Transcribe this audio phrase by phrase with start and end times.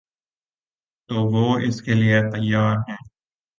[1.09, 3.01] تو وہ اس کے لیے تیار ہیں